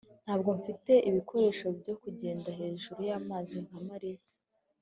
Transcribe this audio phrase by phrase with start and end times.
[0.25, 4.23] ntabwo mfite ibikoresho byo kugenda hejuru y'amazi nka mariya